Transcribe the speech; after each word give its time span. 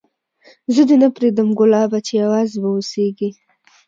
زه 0.73 0.81
دي 0.87 0.95
نه 1.03 1.07
پرېږدم 1.15 1.49
ګلابه 1.59 1.99
چي 2.05 2.13
یوازي 2.23 2.57
به 2.63 2.69
اوسېږې 2.73 3.29